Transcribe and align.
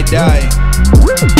might 0.00 0.10
die. 0.12 1.37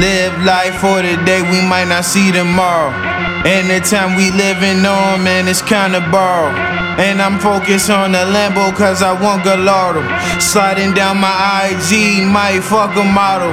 Live 0.00 0.32
life 0.46 0.76
for 0.80 1.02
the 1.02 1.14
day, 1.26 1.42
we 1.42 1.60
might 1.68 1.84
not 1.84 2.06
see 2.06 2.32
tomorrow. 2.32 2.88
And 3.44 3.68
the 3.68 3.80
time 3.84 4.16
we 4.16 4.30
living 4.30 4.80
on, 4.86 5.22
man, 5.22 5.46
it's 5.46 5.60
kinda 5.60 6.00
borrowed. 6.10 6.56
And 6.98 7.20
I'm 7.20 7.38
focused 7.38 7.90
on 7.90 8.12
the 8.12 8.24
Lambo 8.32 8.74
cause 8.74 9.02
I 9.02 9.12
want 9.12 9.44
Gallardo. 9.44 10.00
Sliding 10.40 10.94
down 10.94 11.18
my 11.20 11.68
IG, 11.68 12.24
might 12.24 12.60
fuck 12.60 12.96
a 12.96 13.04
model. 13.04 13.52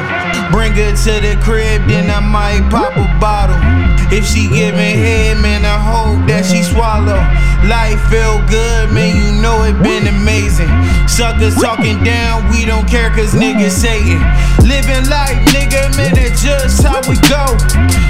Bring 0.50 0.72
her 0.72 0.96
to 0.96 1.14
the 1.20 1.36
crib, 1.44 1.86
then 1.86 2.10
I 2.10 2.22
might 2.22 2.64
pop 2.72 2.96
a 2.96 3.04
bottle. 3.20 3.60
If 4.10 4.26
she 4.26 4.48
giving 4.48 4.96
head, 5.04 5.40
man, 5.40 5.66
I 5.66 5.78
hope 5.78 6.28
that 6.28 6.46
she 6.46 6.64
swallow. 6.64 7.20
Life 7.68 8.00
feel 8.08 8.40
good, 8.48 8.94
man, 8.94 9.18
you 9.20 9.42
know 9.42 9.64
it 9.64 9.76
been 9.84 10.08
amazing. 10.08 10.72
Suckers 11.08 11.56
talking 11.56 12.02
down, 12.06 12.50
we 12.50 12.64
don't 12.64 12.88
care 12.88 13.10
cause 13.10 13.34
niggas 13.34 13.72
saying. 13.72 14.24
Living 14.64 15.10
life, 15.10 15.36
that's 15.98 16.42
just 16.42 16.86
how 16.86 17.02
we 17.10 17.18
go. 17.26 17.58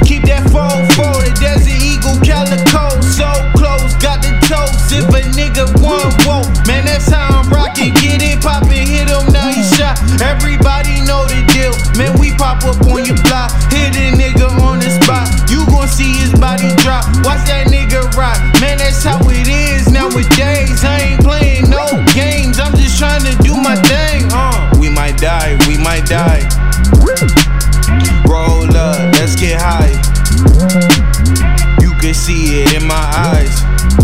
Keep 0.04 0.28
that 0.28 0.44
phone 0.52 0.84
for 1.00 1.16
the 1.24 1.32
Desert 1.40 1.80
Eagle 1.80 2.20
calico. 2.20 2.92
So 3.00 3.28
close, 3.56 3.96
got 4.04 4.20
the 4.20 4.36
toast. 4.44 4.92
If 4.92 5.08
a 5.08 5.24
nigga 5.32 5.72
want 5.80 6.12
whoa, 6.28 6.44
man, 6.68 6.84
that's 6.84 7.08
how 7.08 7.40
I'm 7.40 7.48
rocking. 7.48 7.96
Get 8.04 8.20
it 8.20 8.44
poppin', 8.44 8.88
hit 8.88 9.08
him, 9.08 9.32
now 9.32 9.48
he 9.48 9.64
shot. 9.64 9.96
Everybody 10.20 11.00
know 11.08 11.24
the 11.32 11.40
deal, 11.56 11.72
man, 11.96 12.12
we 12.20 12.36
pop 12.36 12.64
up 12.68 12.84
on 12.92 13.08
your 13.08 13.20
block. 13.24 13.56
Hit 13.72 13.96
a 13.96 14.12
nigga 14.20 14.52
on 14.60 14.84
the 14.84 14.92
spot. 14.92 15.32
You 15.48 15.64
gon' 15.72 15.88
see 15.88 16.12
his 16.20 16.36
body 16.36 16.76
drop. 16.84 17.08
Watch 17.24 17.48
that 17.48 17.72
nigga 17.72 18.04
rock. 18.20 18.40
Man, 18.60 18.84
that's 18.84 19.04
how 19.04 19.24
it 19.32 19.48
is 19.48 19.88
nowadays. 19.88 20.84
I 20.84 21.16
ain't 21.16 21.24
playing 21.24 21.72
no 21.72 21.88
games. 22.12 22.60
I'm 22.60 22.76
just 22.76 23.00
trying 23.00 23.24
to 23.24 23.34
do 23.40 23.56
my 23.56 23.80
thing. 23.88 24.28
Uh, 24.36 24.76
we 24.76 24.90
might 24.92 25.16
die, 25.16 25.56
we 25.68 25.80
might 25.80 26.04
die. 26.04 26.67
Can 32.08 32.14
see 32.14 32.62
it 32.62 32.82
in 32.82 32.88
my 32.88 32.96
eyes. 32.96 33.97